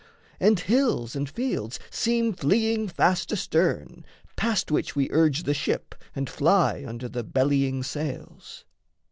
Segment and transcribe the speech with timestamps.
[0.39, 4.03] And hills and fields Seem fleeing fast astern,
[4.35, 8.65] past which we urge The ship and fly under the bellying sails.